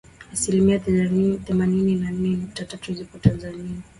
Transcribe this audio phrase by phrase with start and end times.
[0.33, 3.81] asilimia thelathini na nne nukta tatu zipo Tanzania